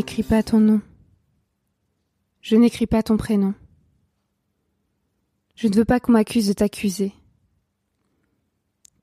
[0.00, 0.80] N'écris pas ton nom.
[2.40, 3.52] Je n'écris pas ton prénom.
[5.56, 7.12] Je ne veux pas qu'on m'accuse de t'accuser.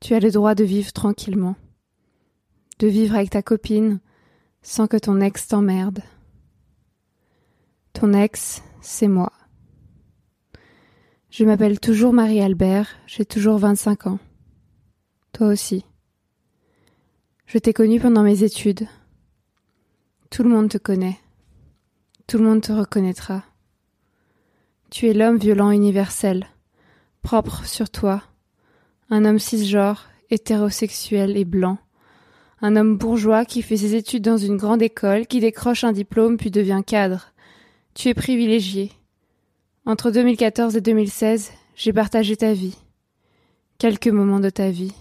[0.00, 1.54] Tu as le droit de vivre tranquillement,
[2.80, 4.00] de vivre avec ta copine
[4.62, 6.02] sans que ton ex t'emmerde.
[7.92, 9.32] Ton ex, c'est moi.
[11.30, 14.18] Je m'appelle toujours Marie-Albert, j'ai toujours 25 ans.
[15.32, 15.84] Toi aussi.
[17.46, 18.88] Je t'ai connue pendant mes études.
[20.30, 21.18] Tout le monde te connaît.
[22.26, 23.44] Tout le monde te reconnaîtra.
[24.90, 26.46] Tu es l'homme violent universel,
[27.22, 28.22] propre sur toi,
[29.08, 31.78] un homme cisgenre, hétérosexuel et blanc,
[32.60, 36.36] un homme bourgeois qui fait ses études dans une grande école, qui décroche un diplôme
[36.36, 37.32] puis devient cadre.
[37.94, 38.92] Tu es privilégié.
[39.86, 42.76] Entre 2014 et 2016, j'ai partagé ta vie.
[43.78, 44.94] Quelques moments de ta vie.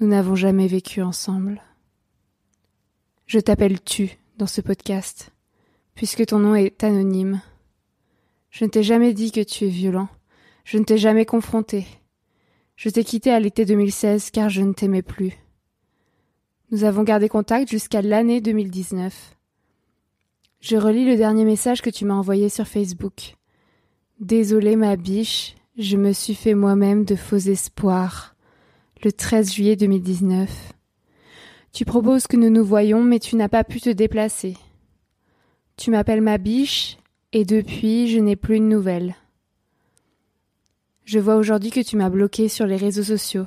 [0.00, 1.62] Nous n'avons jamais vécu ensemble.
[3.26, 5.32] Je t'appelle tu dans ce podcast,
[5.96, 7.40] puisque ton nom est anonyme.
[8.50, 10.06] Je ne t'ai jamais dit que tu es violent.
[10.64, 11.86] Je ne t'ai jamais confronté.
[12.76, 15.32] Je t'ai quitté à l'été 2016 car je ne t'aimais plus.
[16.70, 19.36] Nous avons gardé contact jusqu'à l'année 2019.
[20.60, 23.34] Je relis le dernier message que tu m'as envoyé sur Facebook.
[24.20, 28.36] Désolée ma biche, je me suis fait moi-même de faux espoirs.
[29.02, 30.75] Le 13 juillet 2019.
[31.76, 34.56] Tu proposes que nous nous voyions, mais tu n'as pas pu te déplacer.
[35.76, 36.96] Tu m'appelles ma biche,
[37.34, 39.14] et depuis, je n'ai plus de nouvelles.
[41.04, 43.44] Je vois aujourd'hui que tu m'as bloqué sur les réseaux sociaux.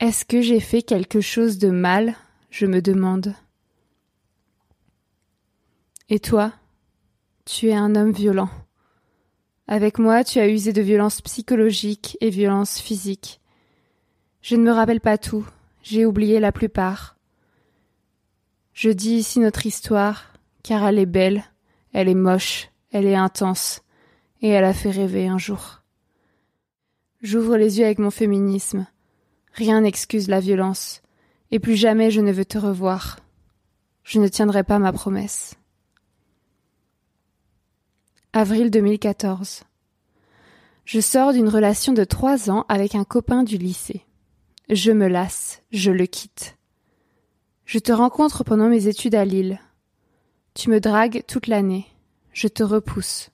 [0.00, 2.14] Est-ce que j'ai fait quelque chose de mal?
[2.50, 3.34] Je me demande.
[6.10, 6.52] Et toi?
[7.46, 8.50] Tu es un homme violent.
[9.66, 13.40] Avec moi, tu as usé de violences psychologiques et violences physiques.
[14.42, 15.46] Je ne me rappelle pas tout,
[15.82, 17.13] j'ai oublié la plupart.
[18.74, 20.32] Je dis ici notre histoire,
[20.64, 21.44] car elle est belle,
[21.92, 23.82] elle est moche, elle est intense,
[24.42, 25.82] et elle a fait rêver un jour.
[27.22, 28.86] J'ouvre les yeux avec mon féminisme.
[29.52, 31.02] Rien n'excuse la violence,
[31.52, 33.20] et plus jamais je ne veux te revoir.
[34.02, 35.54] Je ne tiendrai pas ma promesse.
[38.32, 39.62] Avril 2014.
[40.84, 44.04] Je sors d'une relation de trois ans avec un copain du lycée.
[44.68, 46.56] Je me lasse, je le quitte.
[47.64, 49.58] Je te rencontre pendant mes études à Lille.
[50.52, 51.86] Tu me dragues toute l'année.
[52.32, 53.30] Je te repousse.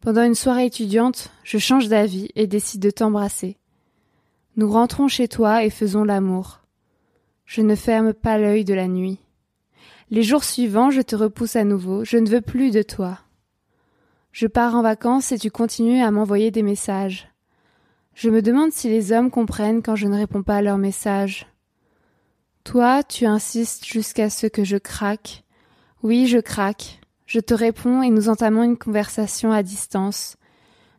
[0.00, 3.58] Pendant une soirée étudiante, je change d'avis et décide de t'embrasser.
[4.56, 6.60] Nous rentrons chez toi et faisons l'amour.
[7.44, 9.18] Je ne ferme pas l'œil de la nuit.
[10.10, 13.18] Les jours suivants, je te repousse à nouveau, je ne veux plus de toi.
[14.32, 17.28] Je pars en vacances et tu continues à m'envoyer des messages.
[18.14, 21.46] Je me demande si les hommes comprennent quand je ne réponds pas à leurs messages.
[22.64, 25.44] Toi, tu insistes jusqu'à ce que je craque.
[26.02, 27.00] Oui, je craque.
[27.26, 30.36] Je te réponds et nous entamons une conversation à distance.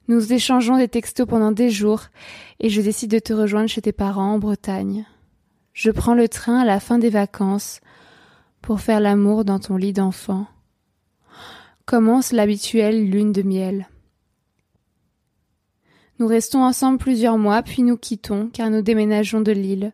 [0.07, 2.04] Nous échangeons des textos pendant des jours
[2.60, 5.06] et je décide de te rejoindre chez tes parents en Bretagne.
[5.74, 7.80] Je prends le train à la fin des vacances
[8.62, 10.48] pour faire l'amour dans ton lit d'enfant
[11.86, 13.88] commence l'habituelle lune de miel.
[16.19, 19.94] Nous restons ensemble plusieurs mois, puis nous quittons, car nous déménageons de l'île.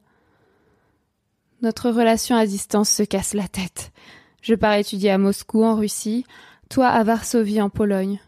[1.62, 3.92] Notre relation à distance se casse la tête.
[4.42, 6.26] Je pars étudier à Moscou, en Russie,
[6.70, 8.22] toi à Varsovie, en Pologne.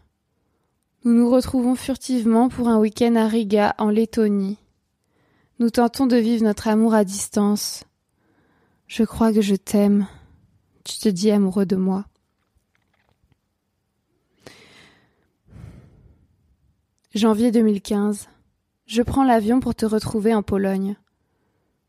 [1.04, 4.58] Nous nous retrouvons furtivement pour un week-end à Riga, en Lettonie.
[5.58, 7.84] Nous tentons de vivre notre amour à distance.
[8.86, 10.06] Je crois que je t'aime.
[10.84, 12.04] Tu te dis amoureux de moi.
[17.14, 18.28] Janvier 2015.
[18.86, 20.96] Je prends l'avion pour te retrouver en Pologne.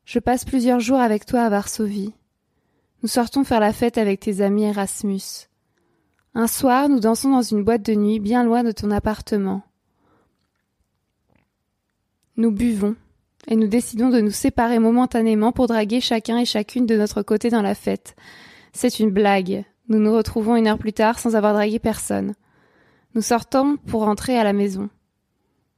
[0.05, 2.13] Je passe plusieurs jours avec toi à Varsovie.
[3.01, 5.47] Nous sortons faire la fête avec tes amis Erasmus.
[6.35, 9.61] Un soir, nous dansons dans une boîte de nuit bien loin de ton appartement.
[12.37, 12.95] Nous buvons
[13.47, 17.49] et nous décidons de nous séparer momentanément pour draguer chacun et chacune de notre côté
[17.49, 18.15] dans la fête.
[18.71, 19.63] C'est une blague.
[19.89, 22.33] Nous nous retrouvons une heure plus tard sans avoir dragué personne.
[23.15, 24.89] Nous sortons pour rentrer à la maison.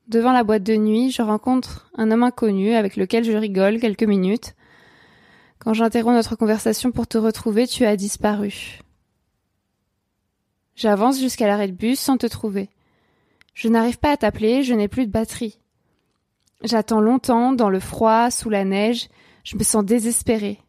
[0.07, 4.03] Devant la boîte de nuit, je rencontre un homme inconnu avec lequel je rigole quelques
[4.03, 4.55] minutes.
[5.57, 8.81] Quand j'interromps notre conversation pour te retrouver, tu as disparu.
[10.75, 12.69] J'avance jusqu'à l'arrêt de bus sans te trouver.
[13.55, 15.59] Je n'arrive pas à t'appeler, je n'ai plus de batterie.
[16.61, 19.09] J'attends longtemps, dans le froid, sous la neige,
[19.43, 20.59] je me sens désespérée.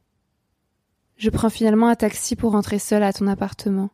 [1.18, 3.90] Je prends finalement un taxi pour rentrer seule à ton appartement.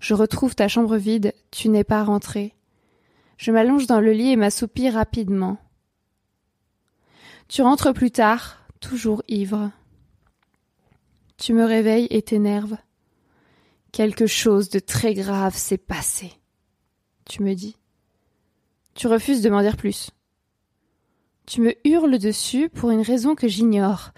[0.00, 2.54] Je retrouve ta chambre vide, tu n'es pas rentré.
[3.36, 5.58] Je m'allonge dans le lit et m'assoupis rapidement.
[7.48, 9.70] Tu rentres plus tard, toujours ivre.
[11.36, 12.76] Tu me réveilles et t'énerves.
[13.92, 16.32] Quelque chose de très grave s'est passé.
[17.24, 17.76] Tu me dis.
[18.94, 20.10] Tu refuses de m'en dire plus.
[21.46, 24.12] Tu me hurles dessus pour une raison que j'ignore.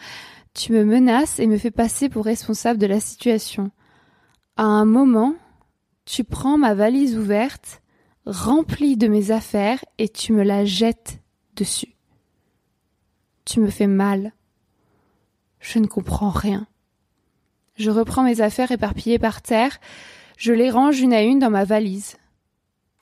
[0.55, 3.71] Tu me menaces et me fais passer pour responsable de la situation.
[4.57, 5.35] À un moment,
[6.05, 7.83] tu prends ma valise ouverte
[8.27, 11.21] remplie de mes affaires et tu me la jettes
[11.55, 11.95] dessus.
[13.45, 14.33] Tu me fais mal.
[15.61, 16.67] Je ne comprends rien.
[17.77, 19.79] Je reprends mes affaires éparpillées par terre,
[20.39, 22.17] je les range une à une dans ma valise.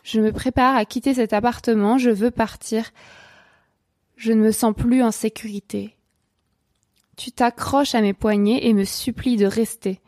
[0.02, 2.90] Je me prépare à quitter cet appartement, je veux partir.
[4.16, 5.96] Je ne me sens plus en sécurité.
[7.16, 10.00] Tu t'accroches à mes poignets et me supplies de rester.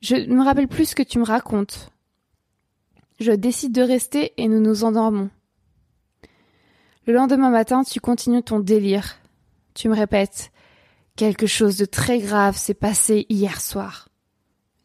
[0.00, 1.90] Je ne me rappelle plus ce que tu me racontes.
[3.18, 5.30] Je décide de rester et nous nous endormons.
[7.06, 9.16] Le lendemain matin, tu continues ton délire.
[9.74, 10.50] Tu me répètes
[11.16, 14.10] Quelque chose de très grave s'est passé hier soir.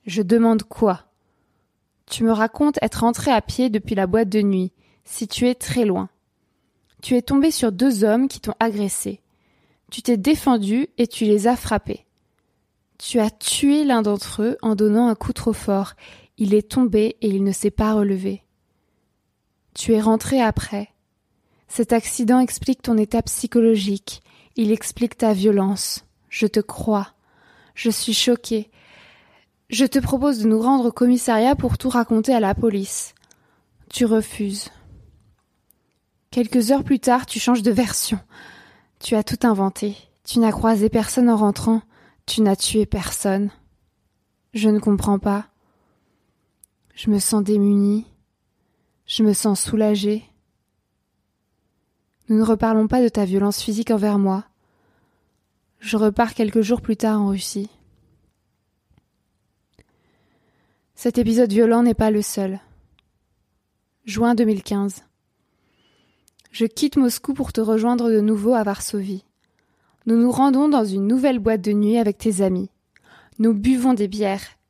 [0.06, 1.04] Je demande quoi?
[2.10, 4.72] Tu me racontes être entré à pied depuis la boîte de nuit,
[5.04, 6.10] située très loin.
[7.02, 9.20] Tu es tombé sur deux hommes qui t'ont agressé.
[9.92, 12.06] Tu t'es défendu et tu les as frappés.
[12.98, 15.96] Tu as tué l'un d'entre eux en donnant un coup trop fort
[16.42, 18.42] il est tombé et il ne s'est pas relevé.
[19.76, 20.90] Tu es rentré après.
[21.68, 24.24] Cet accident explique ton état psychologique,
[24.56, 26.04] il explique ta violence.
[26.30, 27.10] Je te crois.
[27.76, 28.72] Je suis choquée.
[29.70, 33.14] Je te propose de nous rendre au commissariat pour tout raconter à la police.
[33.92, 34.70] Tu refuses.
[36.32, 38.18] Quelques heures plus tard, tu changes de version.
[39.00, 39.96] Tu as tout inventé.
[40.24, 41.84] Tu n'as croisé personne en rentrant.
[42.26, 43.52] Tu n'as tué personne.
[44.56, 45.51] Je ne comprends pas.
[47.04, 48.06] Je me sens démunie.
[49.08, 50.24] Je me sens soulagée.
[52.30, 54.46] Nous ne reparlons pas de ta violence physique envers moi.
[55.80, 57.72] Je repars quelques jours plus tard en Russie.
[60.94, 62.60] Cet épisode violent n'est pas le seul.
[64.06, 65.04] Juin 2015.
[66.52, 69.26] Je quitte Moscou pour te rejoindre de nouveau à Varsovie.
[70.06, 72.70] Nous nous rendons dans une nouvelle boîte de nuit avec tes amis.
[73.40, 74.61] Nous buvons des bières.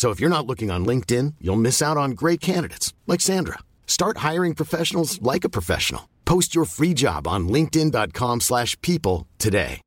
[0.00, 3.58] So if you're not looking on LinkedIn, you'll miss out on great candidates like Sandra.
[3.86, 6.08] Start hiring professionals like a professional.
[6.24, 9.82] Post your free job on linkedin.com/people today.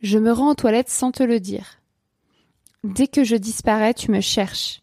[0.00, 1.80] Je me rends aux toilettes sans te le dire.
[2.84, 4.82] Dès que je disparais, tu me cherches.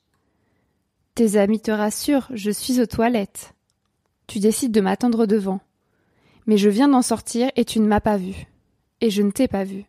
[1.15, 3.53] Tes amis te rassurent, je suis aux toilettes.
[4.27, 5.61] Tu décides de m'attendre devant.
[6.45, 8.47] Mais je viens d'en sortir et tu ne m'as pas vu.
[8.99, 9.85] Et je ne t'ai pas vu.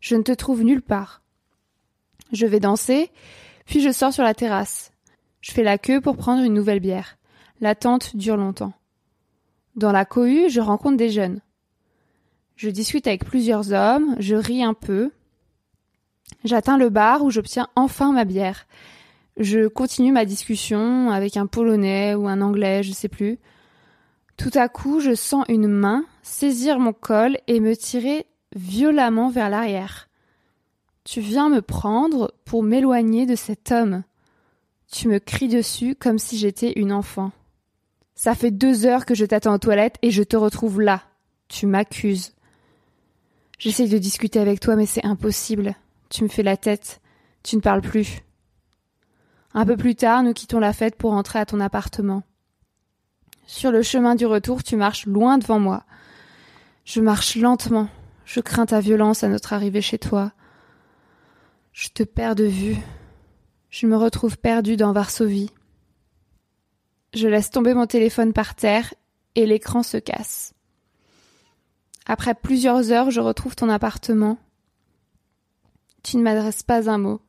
[0.00, 1.22] Je ne te trouve nulle part.
[2.32, 3.10] Je vais danser,
[3.64, 4.92] puis je sors sur la terrasse.
[5.40, 7.16] Je fais la queue pour prendre une nouvelle bière.
[7.60, 8.72] L'attente dure longtemps.
[9.76, 11.40] Dans la cohue, je rencontre des jeunes.
[12.56, 15.12] Je discute avec plusieurs hommes, je ris un peu.
[16.44, 18.66] J'atteins le bar où j'obtiens enfin ma bière.
[19.36, 23.38] Je continue ma discussion avec un Polonais ou un Anglais, je sais plus.
[24.36, 29.50] Tout à coup, je sens une main saisir mon col et me tirer violemment vers
[29.50, 30.08] l'arrière.
[31.04, 34.02] Tu viens me prendre pour m'éloigner de cet homme.
[34.90, 37.32] Tu me cries dessus comme si j'étais une enfant.
[38.14, 41.02] Ça fait deux heures que je t'attends aux toilettes et je te retrouve là.
[41.48, 42.34] Tu m'accuses.
[43.58, 45.74] J'essaye de discuter avec toi, mais c'est impossible.
[46.10, 47.00] Tu me fais la tête.
[47.42, 48.22] Tu ne parles plus.
[49.54, 52.22] Un peu plus tard, nous quittons la fête pour entrer à ton appartement.
[53.46, 55.84] Sur le chemin du retour, tu marches loin devant moi.
[56.84, 57.88] Je marche lentement.
[58.28, 60.32] Je crains ta violence à notre arrivée chez toi.
[61.72, 62.76] Je te perds de vue.
[63.70, 65.50] Je me retrouve perdue dans Varsovie.
[67.14, 68.92] Je laisse tomber mon téléphone par terre
[69.34, 70.52] et l'écran se casse.
[72.04, 74.36] Après plusieurs heures, je retrouve ton appartement.
[76.02, 77.22] Tu ne m'adresses pas un mot.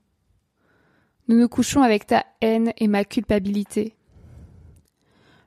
[1.29, 3.95] Nous nous couchons avec ta haine et ma culpabilité.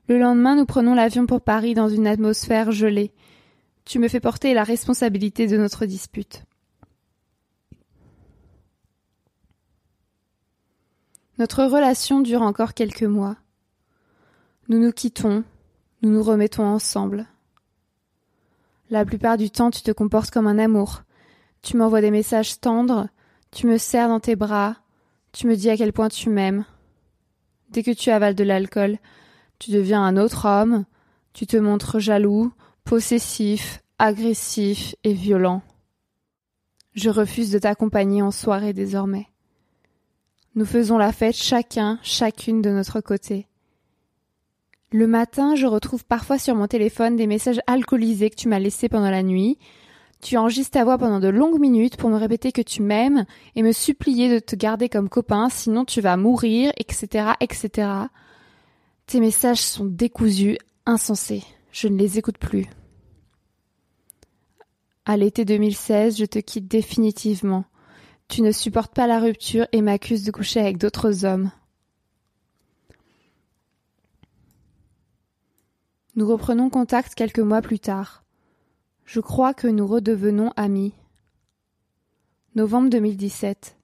[0.08, 3.12] Le lendemain, nous prenons l'avion pour Paris dans une atmosphère gelée.
[3.84, 6.44] Tu me fais porter la responsabilité de notre dispute.
[11.38, 13.36] Notre relation dure encore quelques mois.
[14.68, 15.44] Nous nous quittons,
[16.02, 17.26] nous nous remettons ensemble.
[18.90, 21.02] La plupart du temps, tu te comportes comme un amour.
[21.62, 23.08] Tu m'envoies des messages tendres,
[23.50, 24.76] tu me serres dans tes bras,
[25.32, 26.64] tu me dis à quel point tu m'aimes.
[27.70, 28.98] Dès que tu avales de l'alcool,
[29.58, 30.84] tu deviens un autre homme,
[31.32, 32.52] tu te montres jaloux,
[32.84, 35.62] possessif, agressif et violent.
[36.94, 39.28] Je refuse de t'accompagner en soirée désormais.
[40.54, 43.46] Nous faisons la fête chacun, chacune de notre côté.
[44.90, 48.90] Le matin, je retrouve parfois sur mon téléphone des messages alcoolisés que tu m'as laissés
[48.90, 49.58] pendant la nuit.
[50.20, 53.24] Tu enregistres ta voix pendant de longues minutes pour me répéter que tu m'aimes
[53.56, 57.88] et me supplier de te garder comme copain, sinon tu vas mourir, etc., etc.
[59.06, 61.42] Tes messages sont décousus, insensés.
[61.72, 62.66] Je ne les écoute plus.
[65.06, 67.64] À l'été 2016, je te quitte définitivement.
[68.28, 71.50] Tu ne supportes pas la rupture et m'accuses de coucher avec d'autres hommes.
[76.14, 78.22] Nous reprenons contact quelques mois plus tard.
[79.06, 80.92] Je crois que nous redevenons amis.
[82.54, 83.78] Novembre 2017.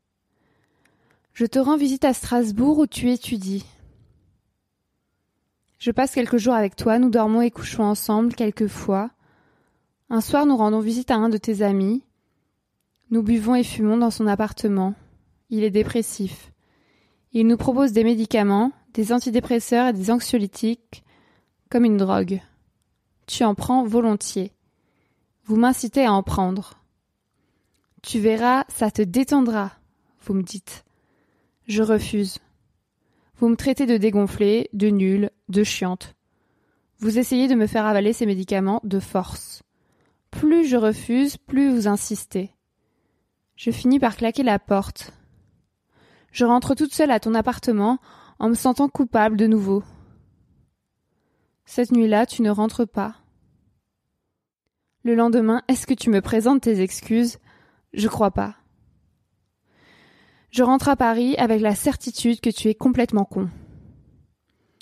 [1.32, 3.64] Je te rends visite à Strasbourg où tu étudies.
[5.78, 9.10] Je passe quelques jours avec toi, nous dormons et couchons ensemble quelquefois.
[10.10, 12.02] Un soir, nous rendons visite à un de tes amis.
[13.10, 14.94] Nous buvons et fumons dans son appartement.
[15.50, 16.52] Il est dépressif.
[17.32, 21.04] Il nous propose des médicaments, des antidépresseurs et des anxiolytiques,
[21.70, 22.40] comme une drogue.
[23.26, 24.52] Tu en prends volontiers.
[25.44, 26.82] Vous m'incitez à en prendre.
[28.02, 29.72] Tu verras, ça te détendra,
[30.22, 30.84] vous me dites.
[31.66, 32.38] Je refuse.
[33.38, 36.16] Vous me traitez de dégonflée, de nulle, de chiante.
[36.98, 39.62] Vous essayez de me faire avaler ces médicaments de force.
[40.32, 42.50] Plus je refuse, plus vous insistez.
[43.54, 45.12] Je finis par claquer la porte.
[46.32, 47.98] Je rentre toute seule à ton appartement
[48.40, 49.84] en me sentant coupable de nouveau.
[51.64, 53.14] Cette nuit-là, tu ne rentres pas.
[55.04, 57.38] Le lendemain, est-ce que tu me présentes tes excuses?
[57.92, 58.56] Je crois pas.
[60.50, 63.48] Je rentre à Paris avec la certitude que tu es complètement con.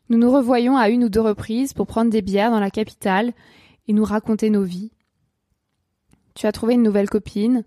[0.09, 3.33] Nous nous revoyons à une ou deux reprises pour prendre des bières dans la capitale
[3.89, 4.93] et nous raconter nos vies.
[6.35, 7.65] Tu as trouvé une nouvelle copine,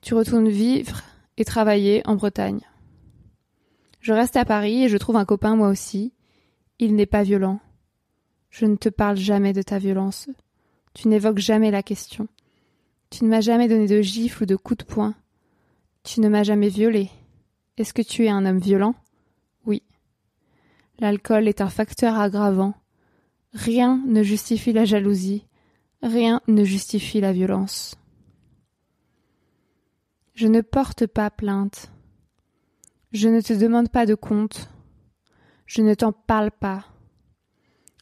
[0.00, 1.02] tu retournes vivre
[1.36, 2.60] et travailler en Bretagne.
[4.00, 6.12] Je reste à Paris et je trouve un copain moi aussi.
[6.78, 7.58] Il n'est pas violent.
[8.50, 10.28] Je ne te parle jamais de ta violence.
[10.92, 12.28] Tu n'évoques jamais la question.
[13.10, 15.14] Tu ne m'as jamais donné de gifle ou de coup de poing.
[16.04, 17.10] Tu ne m'as jamais violé.
[17.76, 18.94] Est-ce que tu es un homme violent?
[19.66, 19.82] Oui.
[21.00, 22.74] L'alcool est un facteur aggravant.
[23.52, 25.46] Rien ne justifie la jalousie.
[26.02, 27.96] Rien ne justifie la violence.
[30.34, 31.90] Je ne porte pas plainte.
[33.12, 34.68] Je ne te demande pas de compte.
[35.66, 36.84] Je ne t'en parle pas.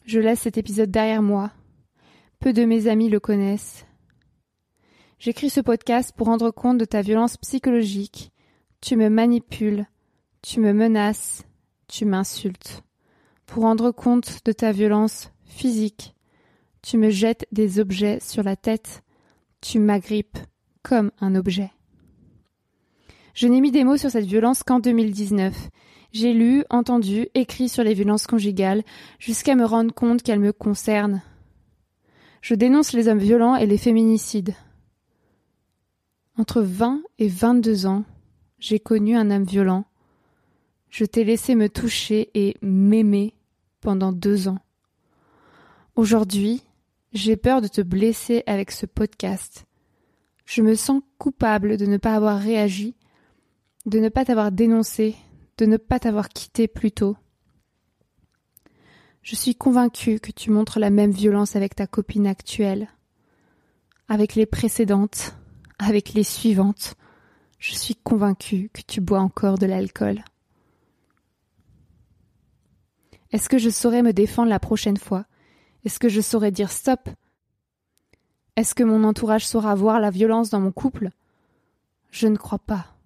[0.05, 1.53] Je laisse cet épisode derrière moi.
[2.41, 3.87] Peu de mes amis le connaissent.
[5.19, 8.32] J'écris ce podcast pour rendre compte de ta violence psychologique.
[8.83, 9.87] Tu me manipules,
[10.43, 11.45] tu me menaces,
[11.87, 12.83] tu m'insultes.
[13.47, 16.17] Pour rendre compte de ta violence physique.
[16.83, 19.05] Tu me jettes des objets sur la tête,
[19.61, 20.39] tu m'agrippes
[20.83, 21.71] comme un objet.
[23.35, 25.71] Je n'ai mis des mots sur cette violence qu'en 2019.
[26.11, 28.83] J'ai lu, entendu, écrit sur les violences conjugales,
[29.21, 31.23] jusqu'à me rendre compte qu'elles me concernent.
[32.41, 34.57] Je dénonce les hommes violents et les féminicides.
[36.37, 38.05] Entre 20 et 22 ans,
[38.63, 39.85] j'ai connu un homme violent.
[40.89, 43.35] Je t'ai laissé me toucher et m'aimer
[43.81, 44.61] pendant deux ans.
[45.97, 46.63] Aujourd'hui,
[47.13, 49.67] j'ai peur de te blesser avec ce podcast.
[50.45, 52.95] Je me sens coupable de ne pas avoir réagi,
[53.85, 55.17] de ne pas t'avoir dénoncé,
[55.59, 57.17] de ne pas t'avoir quitté plus tôt.
[59.23, 62.89] Je suis convaincue que tu montres la même violence avec ta copine actuelle,
[64.09, 65.35] avec les précédentes,
[65.81, 66.95] avec les suivantes.
[67.63, 70.25] Je suis convaincue que tu bois encore de l'alcool.
[73.31, 75.27] Est-ce que je saurais me défendre la prochaine fois?
[75.85, 77.09] Est-ce que je saurais dire stop?
[78.57, 81.11] Est-ce que mon entourage saura voir la violence dans mon couple?
[82.11, 82.97] Je ne crois pas.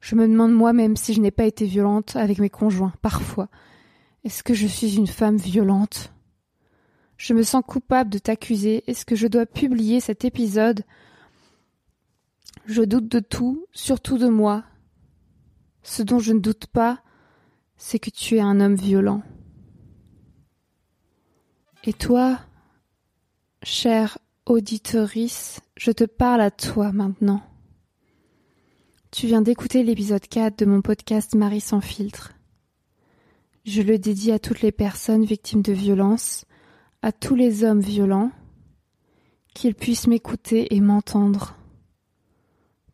[0.00, 3.50] Je me demande moi-même si je n'ai pas été violente avec mes conjoints, parfois.
[4.24, 6.10] Est-ce que je suis une femme violente?
[7.18, 8.82] Je me sens coupable de t'accuser.
[8.86, 10.86] Est-ce que je dois publier cet épisode
[12.66, 14.64] Je doute de tout, surtout de moi.
[15.82, 17.02] Ce dont je ne doute pas,
[17.76, 19.22] c'est que tu es un homme violent.
[21.84, 22.38] Et toi,
[23.62, 27.42] chère auditorice, je te parle à toi maintenant.
[29.10, 32.34] Tu viens d'écouter l'épisode 4 de mon podcast Marie sans filtre.
[33.64, 36.46] Je le dédie à toutes les personnes victimes de violences,
[37.02, 38.30] à tous les hommes violents,
[39.54, 41.57] qu'ils puissent m'écouter et m'entendre.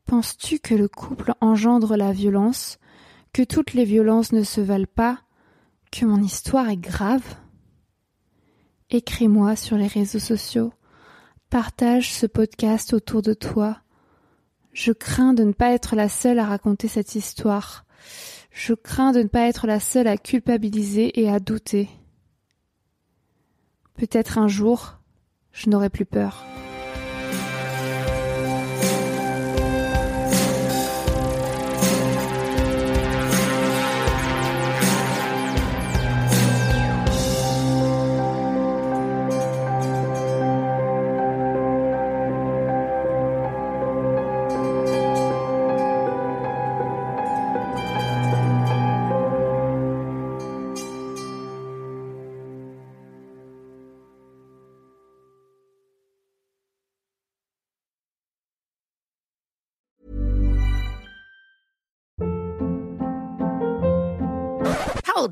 [0.07, 2.79] Penses-tu que le couple engendre la violence,
[3.33, 5.21] que toutes les violences ne se valent pas,
[5.91, 7.25] que mon histoire est grave?
[8.91, 10.73] Écris-moi sur les réseaux sociaux,
[11.51, 13.79] partage ce podcast autour de toi,
[14.75, 17.87] je crains de ne pas être la seule à raconter cette histoire.
[18.51, 21.89] Je crains de ne pas être la seule à culpabiliser et à douter.
[23.95, 24.99] Peut-être un jour,
[25.53, 26.45] je n'aurai plus peur.